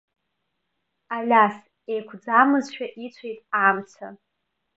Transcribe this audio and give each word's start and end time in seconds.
Алиас, 1.15 1.57
еиқәӡамызшәа 1.91 2.85
ицәеит 3.05 3.39
амца. 3.65 4.07